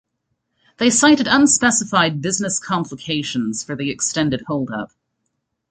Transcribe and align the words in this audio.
They 0.77 0.89
cited 0.89 1.27
unspecified 1.27 2.23
"business 2.23 2.57
complications" 2.57 3.63
for 3.63 3.75
the 3.75 3.91
extended 3.91 4.41
hold 4.47 4.71
up. 4.71 4.91